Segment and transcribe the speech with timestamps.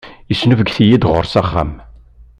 [0.29, 1.71] Yesnubget-iyi-d ɣur-s s axxam.